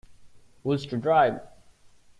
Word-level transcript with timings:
Who’s 0.63 0.87
to 0.87 0.97
drive? 0.97 1.41